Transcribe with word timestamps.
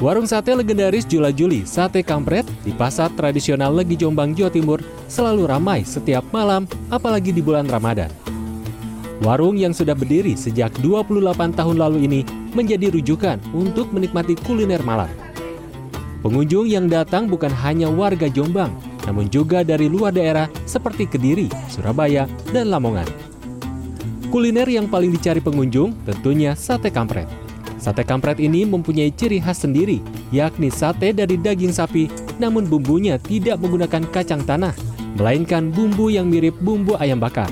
Warung 0.00 0.24
sate 0.24 0.56
legendaris 0.56 1.04
Jula 1.04 1.28
Juli 1.28 1.68
Sate 1.68 2.00
Kampret 2.00 2.48
di 2.64 2.72
pasar 2.72 3.12
tradisional 3.12 3.76
Legi 3.76 4.00
Jombang, 4.00 4.32
Jawa 4.32 4.48
Timur 4.48 4.80
selalu 5.12 5.44
ramai 5.44 5.84
setiap 5.84 6.24
malam, 6.32 6.64
apalagi 6.88 7.36
di 7.36 7.44
bulan 7.44 7.68
Ramadan. 7.68 8.08
Warung 9.20 9.60
yang 9.60 9.76
sudah 9.76 9.92
berdiri 9.92 10.40
sejak 10.40 10.72
28 10.80 11.52
tahun 11.52 11.76
lalu 11.76 12.08
ini 12.08 12.20
menjadi 12.56 12.88
rujukan 12.88 13.44
untuk 13.52 13.92
menikmati 13.92 14.40
kuliner 14.40 14.80
malam. 14.80 15.12
Pengunjung 16.24 16.64
yang 16.64 16.88
datang 16.88 17.28
bukan 17.28 17.52
hanya 17.60 17.92
warga 17.92 18.32
Jombang, 18.32 18.72
namun 19.04 19.28
juga 19.28 19.60
dari 19.60 19.84
luar 19.84 20.16
daerah 20.16 20.48
seperti 20.64 21.12
Kediri, 21.12 21.52
Surabaya, 21.68 22.24
dan 22.56 22.72
Lamongan. 22.72 23.08
Kuliner 24.32 24.64
yang 24.64 24.88
paling 24.88 25.12
dicari 25.12 25.44
pengunjung 25.44 25.92
tentunya 26.08 26.56
sate 26.56 26.88
kampret. 26.88 27.49
Sate 27.80 28.04
kampret 28.04 28.36
ini 28.36 28.68
mempunyai 28.68 29.08
ciri 29.08 29.40
khas 29.40 29.64
sendiri, 29.64 30.04
yakni 30.28 30.68
sate 30.68 31.16
dari 31.16 31.40
daging 31.40 31.72
sapi, 31.72 32.12
namun 32.36 32.68
bumbunya 32.68 33.16
tidak 33.16 33.56
menggunakan 33.56 34.04
kacang 34.12 34.44
tanah, 34.44 34.76
melainkan 35.16 35.72
bumbu 35.72 36.12
yang 36.12 36.28
mirip 36.28 36.52
bumbu 36.60 37.00
ayam 37.00 37.16
bakar. 37.16 37.48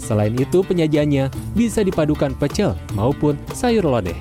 Selain 0.00 0.32
itu, 0.32 0.64
penyajiannya 0.64 1.28
bisa 1.52 1.84
dipadukan 1.84 2.32
pecel 2.40 2.72
maupun 2.96 3.36
sayur 3.52 3.84
lodeh. 3.84 4.16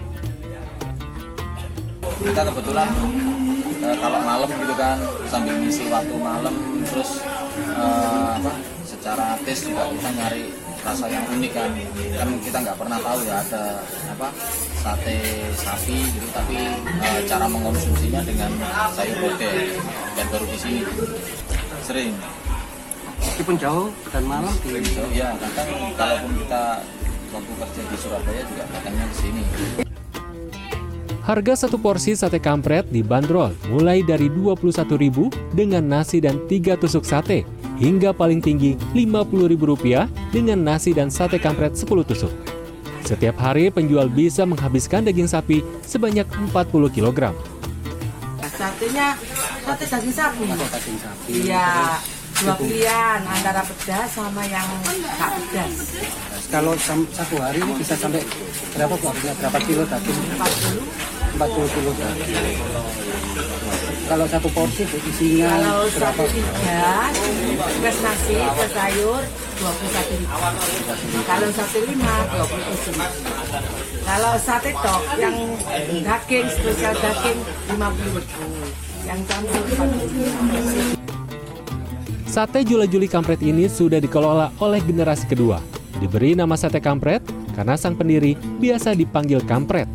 Kita 2.19 2.41
kebetulan 2.51 2.91
eh, 3.79 3.95
kalau 3.95 4.19
malam 4.27 4.49
gitu 4.51 4.75
kan 4.75 4.99
sambil 5.31 5.55
ngisi 5.55 5.87
waktu 5.87 6.15
malam 6.19 6.55
terus 6.83 7.23
eh, 7.79 8.29
apa 8.43 8.74
secara 9.05 9.37
tes 9.45 9.61
juga 9.61 9.85
kita 9.85 10.09
nyari 10.17 10.49
rasa 10.81 11.05
yang 11.05 11.21
unik 11.29 11.51
kan. 11.53 11.69
Kan 12.17 12.29
kita 12.41 12.57
nggak 12.57 12.73
pernah 12.73 12.97
tahu 12.97 13.19
ya 13.21 13.37
ada 13.37 13.77
apa 14.17 14.27
sate 14.81 15.17
sapi 15.61 16.09
gitu 16.09 16.25
tapi 16.33 16.57
eh, 17.05 17.21
cara 17.29 17.45
mengkonsumsinya 17.45 18.25
dengan 18.25 18.49
sayur 18.97 19.21
lodeh 19.21 19.77
dan 20.17 20.25
baru 20.33 20.45
di 20.49 20.57
sini. 20.57 20.81
Sering. 21.85 22.17
Meskipun 23.21 23.61
jauh 23.61 23.93
dan 24.09 24.25
malam 24.25 24.49
di 24.65 24.81
so, 24.89 25.05
ya 25.13 25.37
kadang 25.37 25.69
kalaupun 25.93 26.31
kita 26.41 26.81
waktu 27.29 27.51
kerja 27.61 27.81
di 27.85 27.97
Surabaya 28.01 28.41
juga 28.49 28.63
kadangnya 28.73 29.05
ke 29.05 29.15
sini. 29.21 29.43
Harga 31.21 31.53
satu 31.53 31.77
porsi 31.77 32.17
sate 32.17 32.41
kampret 32.41 32.89
dibanderol 32.89 33.53
mulai 33.69 34.01
dari 34.01 34.33
Rp21.000 34.33 35.53
dengan 35.53 35.85
nasi 35.85 36.17
dan 36.21 36.41
tiga 36.49 36.73
tusuk 36.73 37.05
sate 37.05 37.45
hingga 37.79 38.15
paling 38.15 38.39
tinggi 38.39 38.79
Rp50.000 38.95 40.07
dengan 40.31 40.59
nasi 40.63 40.91
dan 40.95 41.11
sate 41.11 41.39
kampret 41.39 41.75
10 41.75 41.87
tusuk. 42.07 42.31
Setiap 43.05 43.37
hari 43.37 43.69
penjual 43.69 44.09
bisa 44.09 44.49
menghabiskan 44.49 45.05
daging 45.05 45.29
sapi 45.29 45.61
sebanyak 45.85 46.25
40 46.49 46.89
kg. 46.89 47.35
Satenya 48.55 49.13
sate 49.61 49.85
daging 49.85 50.15
sapi. 50.15 50.43
Iya, 51.29 52.01
dua 52.41 52.55
pilihan 52.59 53.19
antara 53.23 53.61
pedas 53.63 54.09
sama 54.11 54.43
yang 54.47 54.67
nggak 54.83 55.31
pedas. 55.39 55.73
kalau 56.51 56.75
satu 56.77 57.35
hari 57.41 57.63
ini 57.63 57.73
bisa 57.79 57.95
sampai 57.95 58.21
berapa 58.75 58.95
berapa 58.97 59.59
kilo 59.63 59.83
daging 59.87 60.19
40. 60.35 61.39
40 61.39 61.75
kilo 61.75 61.91
daging 61.95 63.44
kalau 64.05 64.25
satu 64.29 64.47
porsi 64.53 64.85
isinya 64.85 65.49
Kalau 65.49 65.89
berapa 65.89 66.21
satu 66.23 66.23
tiga 66.29 67.09
plus 67.81 67.97
nasi 68.05 68.37
plus 68.37 68.71
sayur 68.71 69.21
dua 69.55 69.71
puluh 69.71 69.91
satu 69.91 70.13
ribu. 70.19 70.35
Kalau 71.25 71.49
satu 71.49 71.77
lima 71.89 72.13
dua 72.29 72.45
puluh 72.45 72.65
tujuh. 72.69 72.93
Kalau 74.05 74.33
sate 74.37 74.71
tok 74.77 75.01
yang 75.17 75.35
daging 76.05 76.45
spesial 76.53 76.93
daging 76.93 77.39
lima 77.73 77.87
puluh 77.89 78.21
ribu. 78.21 78.45
Yang 79.05 79.19
campur 79.29 79.61
empat 79.61 79.89
puluh 79.89 80.93
Sate 82.25 82.67
Jula 82.67 82.83
Juli 82.83 83.07
Kampret 83.07 83.39
ini 83.39 83.71
sudah 83.71 84.03
dikelola 84.03 84.51
oleh 84.59 84.83
generasi 84.83 85.23
kedua. 85.23 85.63
Diberi 86.03 86.35
nama 86.35 86.59
sate 86.59 86.83
kampret 86.83 87.23
karena 87.55 87.79
sang 87.79 87.95
pendiri 87.95 88.35
biasa 88.59 88.91
dipanggil 88.91 89.39
kampret. 89.47 89.87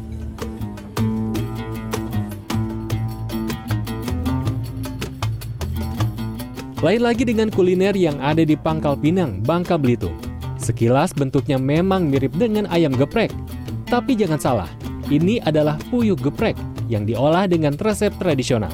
Lain 6.81 7.05
lagi 7.05 7.29
dengan 7.29 7.53
kuliner 7.53 7.93
yang 7.93 8.17
ada 8.25 8.41
di 8.41 8.57
Pangkal 8.57 8.97
Pinang, 8.97 9.45
Bangka 9.45 9.77
Belitung. 9.77 10.17
Sekilas 10.57 11.13
bentuknya 11.13 11.61
memang 11.61 12.09
mirip 12.09 12.33
dengan 12.33 12.65
ayam 12.73 12.97
geprek. 12.97 13.29
Tapi 13.85 14.17
jangan 14.17 14.41
salah, 14.41 14.71
ini 15.13 15.45
adalah 15.45 15.77
puyuh 15.93 16.17
geprek 16.17 16.57
yang 16.89 17.05
diolah 17.05 17.45
dengan 17.45 17.77
resep 17.77 18.17
tradisional. 18.17 18.73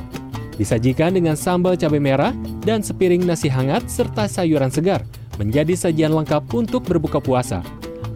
Disajikan 0.55 1.19
dengan 1.19 1.35
sambal 1.35 1.75
cabai 1.75 1.99
merah 1.99 2.31
dan 2.63 2.79
sepiring 2.79 3.27
nasi 3.27 3.51
hangat 3.51 3.91
serta 3.91 4.31
sayuran 4.31 4.71
segar, 4.71 5.03
menjadi 5.35 5.75
sajian 5.75 6.15
lengkap 6.15 6.47
untuk 6.55 6.87
berbuka 6.87 7.19
puasa. 7.19 7.59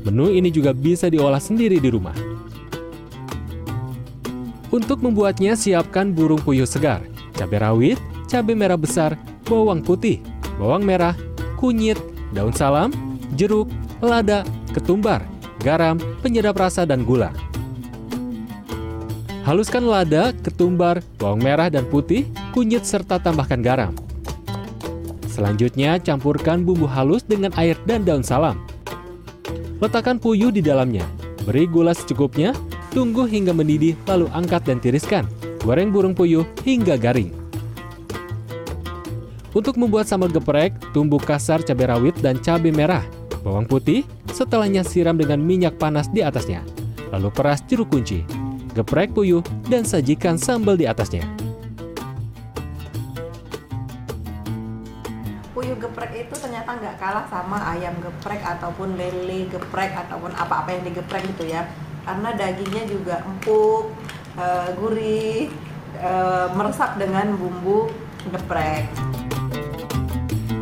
Menu 0.07 0.31
ini 0.31 0.55
juga 0.55 0.71
bisa 0.71 1.11
diolah 1.11 1.43
sendiri 1.43 1.83
di 1.83 1.91
rumah. 1.91 2.15
Untuk 4.71 5.03
membuatnya, 5.03 5.59
siapkan 5.59 6.15
burung 6.15 6.39
puyuh 6.39 6.63
segar, 6.63 7.03
cabai 7.35 7.59
rawit, 7.59 7.99
cabai 8.31 8.55
merah 8.55 8.79
besar, 8.79 9.19
bawang 9.51 9.83
putih, 9.83 10.23
bawang 10.63 10.87
merah, 10.87 11.19
kunyit, 11.59 11.99
daun 12.31 12.55
salam, 12.55 12.95
jeruk, 13.35 13.67
lada, 13.99 14.47
ketumbar, 14.71 15.27
garam, 15.59 15.99
penyedap 16.23 16.55
rasa, 16.55 16.87
dan 16.87 17.03
gula. 17.03 17.35
Haluskan 19.43 19.91
lada, 19.91 20.31
ketumbar, 20.47 21.03
bawang 21.19 21.43
merah 21.43 21.67
dan 21.67 21.83
putih, 21.91 22.31
kunyit 22.55 22.87
serta 22.87 23.19
tambahkan 23.19 23.59
garam. 23.59 23.93
Selanjutnya 25.27 25.99
campurkan 25.99 26.63
bumbu 26.63 26.87
halus 26.87 27.27
dengan 27.27 27.51
air 27.59 27.75
dan 27.89 28.07
daun 28.07 28.23
salam. 28.23 28.63
Letakkan 29.83 30.21
puyuh 30.21 30.53
di 30.53 30.61
dalamnya. 30.61 31.09
Beri 31.49 31.65
gula 31.65 31.97
secukupnya, 31.97 32.53
tunggu 32.93 33.25
hingga 33.25 33.57
mendidih 33.57 33.97
lalu 34.05 34.29
angkat 34.37 34.69
dan 34.69 34.79
tiriskan. 34.79 35.25
Goreng 35.65 35.89
burung 35.89 36.13
puyuh 36.13 36.45
hingga 36.63 37.01
garing. 37.01 37.40
Untuk 39.51 39.75
membuat 39.75 40.07
sambal 40.07 40.31
geprek, 40.31 40.79
tumbuk 40.95 41.27
kasar 41.27 41.59
cabai 41.67 41.91
rawit 41.91 42.15
dan 42.23 42.39
cabai 42.39 42.71
merah, 42.71 43.03
bawang 43.43 43.67
putih, 43.67 44.07
setelahnya 44.31 44.87
siram 44.87 45.19
dengan 45.19 45.43
minyak 45.43 45.75
panas 45.75 46.07
di 46.07 46.23
atasnya. 46.23 46.63
Lalu 47.11 47.35
peras 47.35 47.59
jeruk 47.67 47.91
kunci, 47.91 48.23
geprek 48.79 49.11
puyuh, 49.11 49.43
dan 49.67 49.83
sajikan 49.83 50.39
sambal 50.39 50.79
di 50.79 50.87
atasnya. 50.87 51.27
Puyuh 55.51 55.75
geprek 55.83 56.15
itu 56.15 56.35
ternyata 56.39 56.71
nggak 56.79 56.97
kalah 57.03 57.27
sama 57.27 57.59
ayam 57.75 57.99
geprek 57.99 58.39
ataupun 58.47 58.95
lele 58.95 59.51
geprek 59.51 59.91
ataupun 60.07 60.31
apa-apa 60.39 60.79
yang 60.79 60.87
digeprek 60.87 61.27
gitu 61.27 61.51
ya. 61.51 61.67
Karena 62.07 62.39
dagingnya 62.39 62.87
juga 62.87 63.19
empuk, 63.27 63.91
eh, 64.39 64.69
gurih, 64.79 65.51
eh, 65.99 66.47
meresap 66.55 67.03
dengan 67.03 67.35
bumbu 67.35 67.91
geprek. 68.31 68.87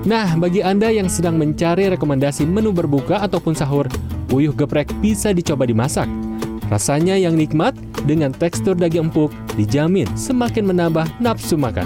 Nah, 0.08 0.41
bagi 0.41 0.64
Anda 0.64 0.88
yang 0.88 1.04
sedang 1.04 1.36
mencari 1.36 1.92
rekomendasi 1.92 2.48
menu 2.48 2.72
berbuka 2.72 3.20
ataupun 3.20 3.52
sahur, 3.52 3.84
puyuh 4.32 4.56
geprek 4.56 4.88
bisa 5.04 5.36
dicoba 5.36 5.69
dimasak. 5.69 6.08
Rasanya 6.72 7.20
yang 7.20 7.36
nikmat 7.36 7.76
dengan 8.08 8.32
tekstur 8.32 8.72
daging 8.72 9.12
empuk 9.12 9.28
dijamin 9.60 10.08
semakin 10.16 10.64
menambah 10.64 11.04
nafsu 11.20 11.60
makan. 11.60 11.84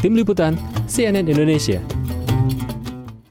Tim 0.00 0.16
Liputan 0.16 0.56
CNN 0.88 1.28
Indonesia 1.28 1.84